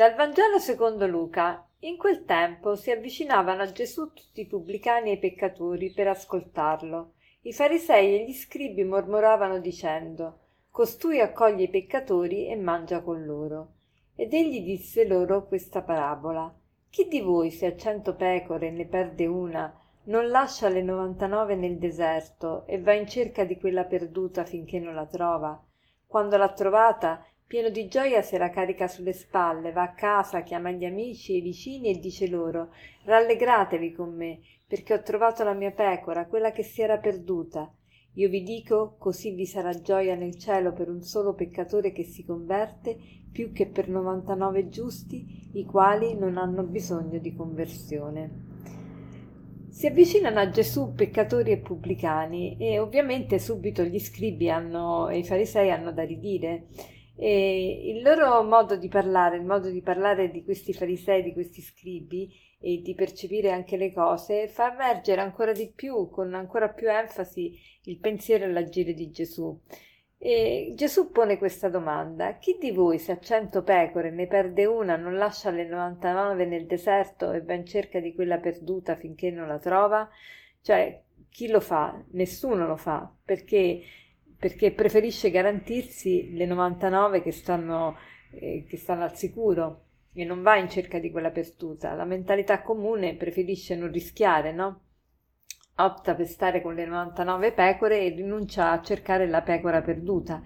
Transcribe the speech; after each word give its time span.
Dal 0.00 0.14
Vangelo 0.14 0.58
secondo 0.58 1.06
Luca. 1.06 1.62
In 1.80 1.98
quel 1.98 2.24
tempo 2.24 2.74
si 2.74 2.90
avvicinavano 2.90 3.60
a 3.60 3.70
Gesù 3.70 4.14
tutti 4.14 4.40
i 4.40 4.46
pubblicani 4.46 5.10
e 5.10 5.12
i 5.12 5.18
peccatori 5.18 5.92
per 5.92 6.08
ascoltarlo. 6.08 7.12
I 7.42 7.52
farisei 7.52 8.14
e 8.14 8.24
gli 8.24 8.32
scribi 8.32 8.82
mormoravano 8.82 9.58
dicendo 9.58 10.38
Costui 10.70 11.20
accoglie 11.20 11.64
i 11.64 11.68
peccatori 11.68 12.46
e 12.46 12.56
mangia 12.56 13.02
con 13.02 13.26
loro. 13.26 13.72
Ed 14.14 14.32
egli 14.32 14.62
disse 14.62 15.06
loro 15.06 15.46
questa 15.46 15.82
parabola. 15.82 16.50
Chi 16.88 17.06
di 17.06 17.20
voi 17.20 17.50
se 17.50 17.66
ha 17.66 17.76
cento 17.76 18.14
pecore 18.14 18.68
e 18.68 18.70
ne 18.70 18.86
perde 18.86 19.26
una, 19.26 19.78
non 20.04 20.28
lascia 20.30 20.70
le 20.70 20.80
novantanove 20.80 21.56
nel 21.56 21.76
deserto 21.76 22.66
e 22.66 22.80
va 22.80 22.94
in 22.94 23.06
cerca 23.06 23.44
di 23.44 23.58
quella 23.58 23.84
perduta 23.84 24.46
finché 24.46 24.78
non 24.78 24.94
la 24.94 25.04
trova? 25.04 25.62
Quando 26.06 26.38
l'ha 26.38 26.52
trovata, 26.54 27.22
pieno 27.50 27.68
di 27.68 27.88
gioia 27.88 28.22
se 28.22 28.38
la 28.38 28.48
carica 28.48 28.86
sulle 28.86 29.12
spalle 29.12 29.72
va 29.72 29.82
a 29.82 29.92
casa 29.92 30.44
chiama 30.44 30.70
gli 30.70 30.84
amici 30.84 31.32
e 31.32 31.38
i 31.38 31.40
vicini 31.40 31.88
e 31.88 31.98
dice 31.98 32.28
loro 32.28 32.72
rallegratevi 33.02 33.90
con 33.90 34.14
me 34.14 34.38
perché 34.68 34.94
ho 34.94 35.02
trovato 35.02 35.42
la 35.42 35.52
mia 35.52 35.72
pecora 35.72 36.28
quella 36.28 36.52
che 36.52 36.62
si 36.62 36.80
era 36.80 36.98
perduta. 36.98 37.68
Io 38.14 38.28
vi 38.28 38.44
dico 38.44 38.94
così 38.98 39.32
vi 39.32 39.46
sarà 39.46 39.72
gioia 39.72 40.14
nel 40.14 40.36
cielo 40.36 40.72
per 40.72 40.88
un 40.88 41.02
solo 41.02 41.34
peccatore 41.34 41.90
che 41.90 42.04
si 42.04 42.24
converte 42.24 42.96
più 43.32 43.50
che 43.50 43.66
per 43.66 43.88
novantanove 43.88 44.68
giusti 44.68 45.50
i 45.54 45.64
quali 45.64 46.16
non 46.16 46.36
hanno 46.36 46.62
bisogno 46.62 47.18
di 47.18 47.34
conversione. 47.34 48.30
Si 49.70 49.88
avvicinano 49.88 50.38
a 50.38 50.50
Gesù 50.50 50.94
peccatori 50.94 51.50
e 51.50 51.58
pubblicani 51.58 52.56
e 52.60 52.78
ovviamente 52.78 53.40
subito 53.40 53.82
gli 53.82 53.98
scribi 53.98 54.48
hanno, 54.48 55.08
e 55.08 55.18
i 55.18 55.24
farisei 55.24 55.72
hanno 55.72 55.90
da 55.90 56.04
ridire 56.04 56.68
e 57.22 57.90
il 57.90 58.00
loro 58.00 58.42
modo 58.44 58.76
di 58.76 58.88
parlare, 58.88 59.36
il 59.36 59.44
modo 59.44 59.68
di 59.68 59.82
parlare 59.82 60.30
di 60.30 60.42
questi 60.42 60.72
farisei, 60.72 61.22
di 61.22 61.34
questi 61.34 61.60
scribi 61.60 62.32
e 62.58 62.80
di 62.80 62.94
percepire 62.94 63.50
anche 63.50 63.76
le 63.76 63.92
cose, 63.92 64.48
fa 64.48 64.72
emergere 64.72 65.20
ancora 65.20 65.52
di 65.52 65.70
più, 65.70 66.08
con 66.08 66.32
ancora 66.32 66.70
più 66.70 66.88
enfasi, 66.88 67.60
il 67.84 67.98
pensiero 67.98 68.44
e 68.46 68.52
l'agire 68.52 68.94
di 68.94 69.10
Gesù. 69.10 69.54
E 70.16 70.72
Gesù 70.74 71.10
pone 71.10 71.36
questa 71.36 71.68
domanda: 71.68 72.38
Chi 72.38 72.56
di 72.58 72.70
voi, 72.70 72.98
se 72.98 73.12
ha 73.12 73.18
cento 73.18 73.62
pecore, 73.62 74.10
ne 74.10 74.26
perde 74.26 74.64
una, 74.64 74.96
non 74.96 75.18
lascia 75.18 75.50
le 75.50 75.66
99 75.66 76.46
nel 76.46 76.64
deserto 76.64 77.32
e 77.32 77.42
va 77.42 77.52
in 77.52 77.66
cerca 77.66 78.00
di 78.00 78.14
quella 78.14 78.38
perduta 78.38 78.96
finché 78.96 79.30
non 79.30 79.46
la 79.46 79.58
trova? 79.58 80.08
Cioè, 80.62 81.02
chi 81.28 81.48
lo 81.48 81.60
fa? 81.60 82.02
Nessuno 82.12 82.66
lo 82.66 82.76
fa, 82.76 83.12
perché 83.22 83.82
perché 84.40 84.72
preferisce 84.72 85.30
garantirsi 85.30 86.32
le 86.32 86.46
99 86.46 87.20
che 87.20 87.30
stanno, 87.30 87.98
eh, 88.30 88.64
che 88.66 88.78
stanno 88.78 89.04
al 89.04 89.14
sicuro 89.14 89.84
e 90.14 90.24
non 90.24 90.40
va 90.40 90.56
in 90.56 90.70
cerca 90.70 90.98
di 90.98 91.10
quella 91.10 91.30
perduta. 91.30 91.92
La 91.92 92.06
mentalità 92.06 92.62
comune 92.62 93.16
preferisce 93.16 93.76
non 93.76 93.92
rischiare, 93.92 94.52
no? 94.52 94.80
Opta 95.76 96.14
per 96.14 96.26
stare 96.26 96.62
con 96.62 96.74
le 96.74 96.86
99 96.86 97.52
pecore 97.52 98.00
e 98.00 98.08
rinuncia 98.08 98.70
a 98.70 98.80
cercare 98.80 99.28
la 99.28 99.42
pecora 99.42 99.82
perduta. 99.82 100.42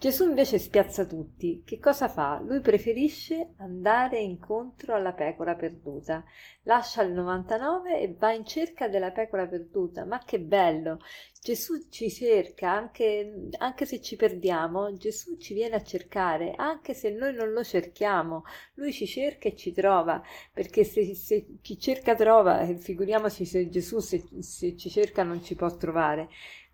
Gesù 0.00 0.28
invece 0.28 0.60
spiazza 0.60 1.04
tutti. 1.04 1.64
Che 1.64 1.80
cosa 1.80 2.06
fa? 2.08 2.40
Lui 2.40 2.60
preferisce 2.60 3.54
andare 3.56 4.20
incontro 4.20 4.94
alla 4.94 5.12
pecora 5.12 5.56
perduta. 5.56 6.22
Lascia 6.62 7.02
il 7.02 7.12
99 7.12 8.00
e 8.00 8.14
va 8.16 8.30
in 8.32 8.44
cerca 8.44 8.86
della 8.86 9.10
pecora 9.10 9.48
perduta. 9.48 10.04
Ma 10.04 10.22
che 10.24 10.38
bello! 10.38 11.00
Gesù 11.40 11.88
ci 11.88 12.10
cerca, 12.10 12.70
anche, 12.70 13.48
anche 13.58 13.86
se 13.86 14.00
ci 14.00 14.14
perdiamo, 14.14 14.96
Gesù 14.96 15.36
ci 15.36 15.54
viene 15.54 15.76
a 15.76 15.82
cercare, 15.82 16.52
anche 16.54 16.94
se 16.94 17.10
noi 17.10 17.34
non 17.34 17.50
lo 17.50 17.64
cerchiamo. 17.64 18.44
Lui 18.74 18.92
ci 18.92 19.06
cerca 19.06 19.48
e 19.48 19.56
ci 19.56 19.72
trova, 19.72 20.22
perché 20.52 20.84
se, 20.84 21.14
se 21.14 21.58
chi 21.60 21.76
cerca 21.76 22.14
trova, 22.14 22.64
figuriamoci 22.76 23.44
se 23.44 23.68
Gesù 23.68 23.98
se, 23.98 24.24
se 24.40 24.76
ci 24.76 24.90
cerca 24.90 25.24
non 25.24 25.42
ci 25.42 25.56
può 25.56 25.74
trovare. 25.76 26.28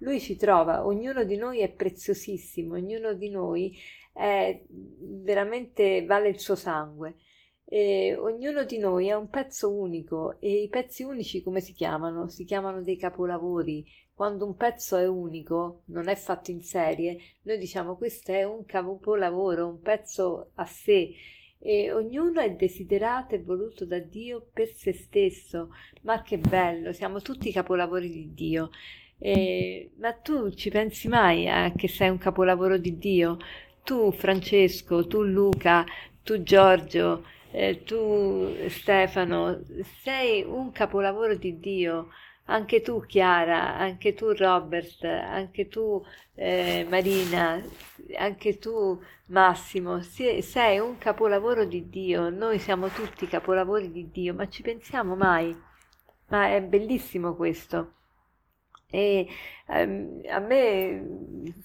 Lui 0.04 0.20
ci 0.20 0.36
trova, 0.36 0.84
ognuno 0.84 1.24
di 1.24 1.36
noi 1.36 1.60
è 1.60 1.70
preziosissimo, 1.70 2.74
ognuno 2.74 3.14
di 3.14 3.30
noi 3.30 3.74
è 4.12 4.62
veramente 4.68 6.04
vale 6.04 6.28
il 6.28 6.38
suo 6.38 6.54
sangue. 6.54 7.16
E 7.64 8.14
ognuno 8.14 8.64
di 8.64 8.76
noi 8.76 9.08
è 9.08 9.14
un 9.14 9.30
pezzo 9.30 9.72
unico 9.72 10.38
e 10.40 10.60
i 10.60 10.68
pezzi 10.68 11.02
unici 11.04 11.42
come 11.42 11.60
si 11.60 11.72
chiamano? 11.72 12.28
Si 12.28 12.44
chiamano 12.44 12.82
dei 12.82 12.98
capolavori. 12.98 13.86
Quando 14.12 14.44
un 14.44 14.56
pezzo 14.56 14.98
è 14.98 15.08
unico, 15.08 15.84
non 15.86 16.08
è 16.08 16.14
fatto 16.14 16.50
in 16.50 16.60
serie, 16.60 17.18
noi 17.42 17.56
diciamo 17.56 17.96
questo 17.96 18.30
è 18.32 18.44
un 18.44 18.66
capolavoro, 18.66 19.66
un 19.66 19.80
pezzo 19.80 20.50
a 20.56 20.66
sé 20.66 21.14
e 21.58 21.90
ognuno 21.90 22.40
è 22.40 22.52
desiderato 22.52 23.34
e 23.34 23.42
voluto 23.42 23.86
da 23.86 23.98
Dio 23.98 24.46
per 24.52 24.68
se 24.68 24.92
stesso. 24.92 25.70
Ma 26.02 26.20
che 26.20 26.36
bello, 26.36 26.92
siamo 26.92 27.22
tutti 27.22 27.50
capolavori 27.50 28.10
di 28.10 28.34
Dio. 28.34 28.68
Eh, 29.18 29.90
ma 29.98 30.12
tu 30.12 30.50
ci 30.50 30.70
pensi 30.70 31.08
mai 31.08 31.48
a 31.48 31.72
che 31.74 31.88
sei 31.88 32.08
un 32.10 32.18
capolavoro 32.18 32.76
di 32.78 32.98
Dio? 32.98 33.38
Tu, 33.82 34.12
Francesco, 34.12 35.06
tu, 35.06 35.22
Luca, 35.22 35.84
tu, 36.22 36.42
Giorgio, 36.42 37.24
eh, 37.50 37.82
tu, 37.84 38.54
Stefano, 38.68 39.60
sei 40.02 40.42
un 40.42 40.72
capolavoro 40.72 41.34
di 41.36 41.58
Dio. 41.58 42.08
Anche 42.46 42.82
tu, 42.82 43.00
Chiara, 43.06 43.76
anche 43.76 44.12
tu, 44.14 44.32
Robert, 44.32 45.02
anche 45.04 45.68
tu, 45.68 46.02
eh, 46.34 46.86
Marina, 46.88 47.62
anche 48.16 48.58
tu, 48.58 49.00
Massimo, 49.26 50.02
sei 50.02 50.78
un 50.78 50.98
capolavoro 50.98 51.64
di 51.64 51.88
Dio. 51.88 52.28
Noi 52.28 52.58
siamo 52.58 52.88
tutti 52.88 53.26
capolavori 53.26 53.90
di 53.90 54.10
Dio, 54.10 54.34
ma 54.34 54.46
ci 54.48 54.62
pensiamo 54.62 55.16
mai? 55.16 55.56
Ma 56.28 56.48
è 56.54 56.62
bellissimo 56.62 57.34
questo. 57.34 57.92
E 58.94 59.26
ehm, 59.66 60.20
a 60.30 60.38
me 60.38 61.04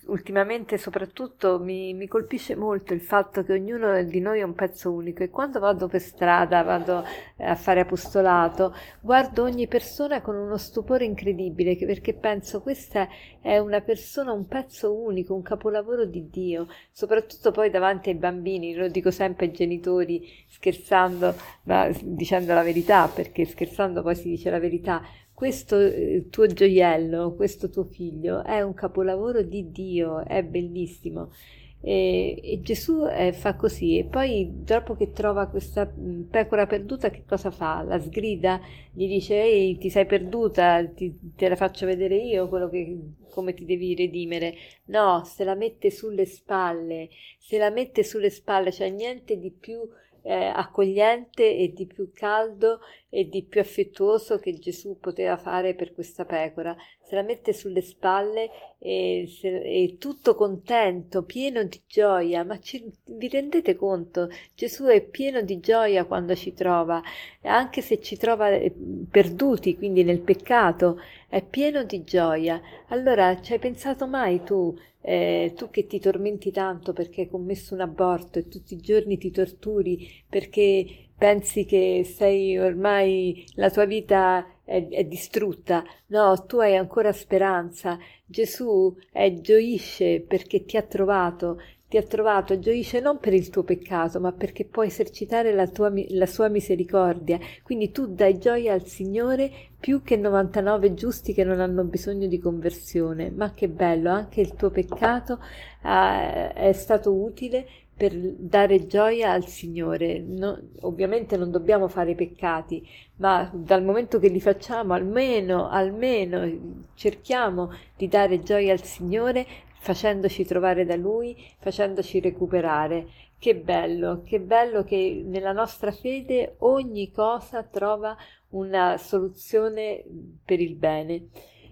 ultimamente 0.08 0.80
soprattutto 0.80 1.60
mi, 1.60 1.94
mi, 1.94 2.08
colpisce 2.08 2.56
molto 2.56 2.96
il 2.96 3.02
fatto 3.02 3.44
che 3.44 3.54
ognuno 3.54 4.02
di 4.02 4.20
noi 4.20 4.40
è 4.40 4.44
un 4.44 4.56
pezzo 4.56 4.92
unico 4.92 5.22
e 5.22 5.30
quando 5.30 5.60
vado 5.60 5.88
per 5.88 6.02
strada, 6.02 6.64
vado 6.64 7.06
a 7.38 7.54
fare 7.54 7.82
apostolato, 7.82 8.74
guardo 9.00 9.44
ogni 9.44 9.68
persona 9.68 10.22
con 10.22 10.36
uno 10.36 10.58
stupore 10.58 11.06
incredibile 11.06 11.78
perché 11.78 12.16
penso 12.16 12.62
questa 12.62 13.08
è 13.42 13.60
una 13.60 13.82
persona, 13.82 14.32
un 14.32 14.48
pezzo 14.48 14.92
unico, 14.92 15.36
un 15.36 15.44
capolavoro 15.44 16.06
di 16.06 16.30
Dio, 16.32 16.68
soprattutto 16.92 17.52
poi 17.52 17.70
davanti 17.70 18.10
ai 18.10 18.16
bambini, 18.16 18.74
lo 18.74 18.88
dico 18.88 19.12
sempre 19.12 19.46
ai 19.46 19.52
genitori 19.52 20.28
scherzando, 20.48 21.36
ma 21.66 21.90
dicendo 22.02 22.56
la 22.56 22.64
verità 22.64 23.08
perché 23.08 23.46
scherzando 23.46 24.02
poi 24.02 24.16
si 24.16 24.30
dice 24.30 24.50
la 24.50 24.60
verità 24.60 25.04
questo 25.40 25.80
eh, 25.80 26.26
tuo 26.30 26.48
gioiello, 26.48 27.34
questo 27.34 27.70
tuo 27.70 27.86
figlio 27.86 28.44
è 28.44 28.62
un 28.62 28.74
capolavoro 28.74 29.42
di 29.42 29.72
Dio, 29.72 30.26
è 30.26 30.44
bellissimo. 30.44 31.32
E, 31.80 32.38
e 32.44 32.60
Gesù 32.60 33.06
eh, 33.10 33.32
fa 33.32 33.56
così 33.56 33.98
e 33.98 34.04
poi 34.04 34.52
dopo 34.66 34.98
che 34.98 35.14
trova 35.14 35.48
questa 35.48 35.90
mm, 35.90 36.24
pecora 36.24 36.68
perduta 36.68 37.10
che 37.10 37.24
cosa 37.26 37.52
fa? 37.52 37.84
La 37.84 37.98
sgrida, 38.00 38.60
gli 38.92 39.08
dice 39.08 39.42
ehi 39.42 39.78
ti 39.78 39.90
sei 39.90 40.06
perduta, 40.06 40.86
ti, 40.86 41.18
te 41.38 41.48
la 41.48 41.56
faccio 41.56 41.86
vedere 41.86 42.18
io 42.18 42.50
che, 42.70 43.00
come 43.30 43.54
ti 43.54 43.64
devi 43.64 43.96
redimere. 43.96 44.56
No, 44.88 45.24
se 45.24 45.46
la 45.46 45.56
mette 45.56 45.90
sulle 45.90 46.26
spalle, 46.26 47.08
se 47.38 47.58
la 47.58 47.70
mette 47.70 48.04
sulle 48.04 48.30
spalle, 48.30 48.74
cioè 48.74 48.90
niente 48.90 49.40
di 49.40 49.52
più 49.52 49.80
eh, 50.22 50.34
accogliente 50.34 51.56
e 51.56 51.72
di 51.74 51.86
più 51.86 52.12
caldo 52.14 52.80
e 53.10 53.28
di 53.28 53.44
più 53.44 53.60
affettuoso 53.60 54.38
che 54.38 54.58
Gesù 54.60 54.98
poteva 55.00 55.38
fare 55.38 55.74
per 55.74 55.94
questa 55.94 56.26
pecora. 56.26 56.76
Se 57.02 57.16
la 57.16 57.24
mette 57.24 57.54
sulle 57.54 57.82
spalle 57.82 58.50
e, 58.78 59.28
se, 59.28 59.62
e 59.62 59.98
tutto 59.98 60.36
contento, 60.36 61.24
pieno 61.24 61.64
di 61.64 61.82
gioia. 61.88 62.44
Ma 62.44 62.60
ci, 62.60 62.84
vi 63.06 63.28
rendete 63.28 63.76
conto? 63.76 64.30
Gesù 64.56 64.86
è 64.86 65.02
pieno 65.02 65.42
di 65.42 65.60
gioia 65.60 66.06
quando 66.06 66.36
ci 66.36 66.54
trova, 66.54 67.02
anche 67.44 67.82
se 67.82 68.02
ci 68.02 68.18
trova 68.18 68.50
eh, 68.50 68.74
perduti, 69.10 69.76
quindi 69.78 70.04
nel 70.04 70.20
peccato, 70.20 71.00
è 71.28 71.44
pieno 71.44 71.84
di 71.84 72.04
gioia. 72.04 72.62
Allora, 72.88 73.40
ci 73.42 73.54
hai 73.54 73.60
pensato 73.60 74.08
mai 74.08 74.44
tu 74.44 74.76
eh, 75.02 75.54
tu 75.56 75.70
che 75.70 75.88
ti 75.88 76.00
tormenti 76.00 76.52
tanto 76.52 76.94
perché 76.94 77.22
hai 77.22 77.30
commesso 77.30 77.74
un 77.74 77.82
aborto 77.82 78.40
e 78.40 78.48
tutti 78.48 78.74
i 78.74 78.82
giorni 78.82 79.18
ti 79.18 79.32
torturi 79.32 80.24
perché 80.28 81.08
pensi 81.18 81.66
che 81.66 82.04
sei 82.06 82.58
ormai 82.58 83.46
la 83.56 83.70
tua 83.70 83.86
vita 83.86 84.46
è, 84.64 84.88
è, 84.88 85.04
distrutta. 85.04 85.84
No, 86.08 86.46
tu 86.46 86.60
hai 86.60 86.76
ancora 86.78 87.12
speranza. 87.12 87.98
Gesù 88.26 88.96
è, 89.12 89.34
gioisce 89.42 90.22
perché 90.22 90.64
ti 90.64 90.78
ha 90.78 90.84
trovato 90.84 91.60
ti 91.90 91.98
ha 91.98 92.04
trovato, 92.04 92.60
gioisce 92.60 93.00
non 93.00 93.18
per 93.18 93.34
il 93.34 93.50
tuo 93.50 93.64
peccato, 93.64 94.20
ma 94.20 94.32
perché 94.32 94.64
puoi 94.64 94.88
esercitare 94.88 95.52
la, 95.54 95.68
tua, 95.68 95.92
la 96.10 96.28
sua 96.28 96.48
misericordia. 96.48 97.40
Quindi 97.64 97.90
tu 97.92 98.06
dai 98.06 98.38
gioia 98.38 98.74
al 98.74 98.86
Signore 98.86 99.52
più 99.80 100.04
che 100.04 100.16
99 100.16 100.94
giusti 100.94 101.34
che 101.34 101.44
non 101.44 101.60
hanno 101.60 101.84
bisogno 101.84 102.28
di 102.28 102.38
conversione. 102.38 103.32
Ma 103.32 103.54
che 103.54 103.70
bello, 103.70 104.12
anche 104.12 104.40
il 104.40 104.54
tuo 104.54 104.70
peccato 104.70 105.40
eh, 105.84 106.54
è 106.54 106.72
stato 106.74 107.12
utile 107.12 107.68
per 108.00 108.14
dare 108.16 108.88
gioia 108.88 109.34
al 109.34 109.46
Signore. 109.46 110.20
No, 110.20 110.58
ovviamente 110.84 111.36
non 111.36 111.52
dobbiamo 111.52 111.90
fare 111.90 112.16
peccati, 112.16 112.88
ma 113.18 113.52
dal 113.54 113.84
momento 113.84 114.20
che 114.20 114.30
li 114.30 114.40
facciamo, 114.40 114.94
almeno, 114.94 115.68
almeno 115.68 116.88
cerchiamo 116.94 117.74
di 117.98 118.08
dare 118.08 118.42
gioia 118.42 118.72
al 118.72 118.84
Signore 118.84 119.46
facendoci 119.80 120.46
trovare 120.46 120.86
da 120.86 120.96
Lui, 120.96 121.36
facendoci 121.60 122.22
recuperare. 122.22 123.08
Che 123.38 123.56
bello, 123.56 124.22
che 124.24 124.40
bello 124.40 124.86
che 124.86 125.22
nella 125.26 125.52
nostra 125.52 125.92
fede 125.92 126.56
ogni 126.60 127.12
cosa 127.12 127.64
trova 127.64 128.16
una 128.52 128.98
soluzione 128.98 130.06
per 130.46 130.62
il 130.62 130.76
bene. 130.76 131.28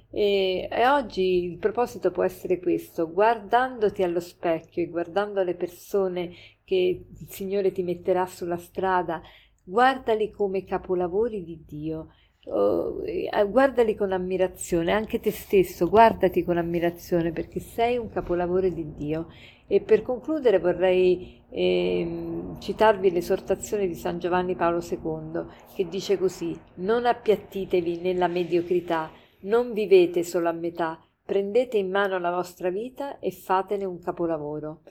E, 0.10 0.68
e, 0.72 0.88
oggi 0.88 1.44
il 1.44 1.58
proposito 1.58 2.12
può 2.12 2.24
essere 2.24 2.60
questo, 2.60 3.12
guardandoti 3.12 4.04
allo 4.04 4.22
specchio 4.22 4.84
e 4.84 4.88
guardando 4.88 5.44
le 5.44 5.56
persone 5.56 6.34
che 6.64 7.06
il 7.20 7.30
Signore 7.30 7.72
ti 7.72 7.84
metterà 7.84 8.26
sulla 8.26 8.58
strada, 8.58 9.22
guardali 9.64 10.32
come 10.32 10.64
capolavori 10.64 11.44
di 11.44 11.64
Dio. 11.66 12.08
Oh, 12.50 13.02
guardali 13.50 13.94
con 13.94 14.14
ammirazione, 14.14 14.94
anche 14.94 15.20
te 15.20 15.32
stesso, 15.32 15.90
guardati 15.90 16.46
con 16.46 16.58
ammirazione 16.58 17.34
perché 17.34 17.60
sei 17.60 17.98
un 17.98 18.10
capolavoro 18.10 18.70
di 18.70 18.94
Dio. 18.96 19.28
E 19.68 19.82
per 19.82 20.02
concludere 20.02 20.60
vorrei 20.60 21.42
eh, 21.50 22.08
citarvi 22.60 23.12
l'esortazione 23.12 23.86
di 23.86 23.96
San 23.96 24.20
Giovanni 24.20 24.56
Paolo 24.56 24.80
II 24.80 25.44
che 25.76 25.90
dice 25.90 26.18
così: 26.18 26.58
Non 26.76 27.06
appiattitevi 27.06 28.00
nella 28.00 28.28
mediocrità 28.28 29.12
non 29.42 29.74
vivete 29.74 30.24
solo 30.24 30.50
a 30.50 30.54
metà, 30.54 31.00
prendete 31.24 31.78
in 31.78 31.90
mano 31.90 32.18
la 32.20 32.32
vostra 32.32 32.70
vita 32.70 33.20
e 33.20 33.32
fatene 33.32 33.86
un 33.86 34.00
capolavoro. 34.00 34.82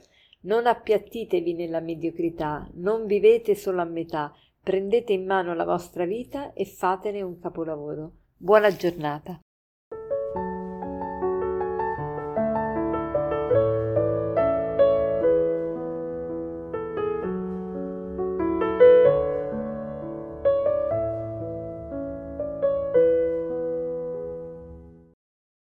Non 0.41 0.67
appiattitevi 0.67 1.53
nella 1.53 1.79
mediocrità, 1.79 2.69
non 2.75 3.05
vivete 3.05 3.55
solo 3.55 3.81
a 3.81 3.85
metà, 3.85 4.33
prendete 4.61 5.13
in 5.13 5.25
mano 5.25 5.53
la 5.53 5.65
vostra 5.65 6.05
vita 6.05 6.53
e 6.53 6.65
fatene 6.65 7.21
un 7.21 7.39
capolavoro. 7.39 8.11
Buona 8.37 8.73
giornata. 8.75 9.39